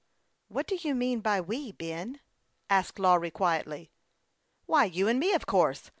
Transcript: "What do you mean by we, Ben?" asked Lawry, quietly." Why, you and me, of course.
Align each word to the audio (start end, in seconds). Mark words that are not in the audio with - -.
"What 0.55 0.65
do 0.65 0.73
you 0.81 0.95
mean 0.95 1.19
by 1.19 1.39
we, 1.41 1.73
Ben?" 1.73 2.21
asked 2.71 2.97
Lawry, 2.97 3.29
quietly." 3.29 3.91
Why, 4.65 4.85
you 4.85 5.07
and 5.07 5.19
me, 5.19 5.33
of 5.33 5.45
course. 5.45 5.89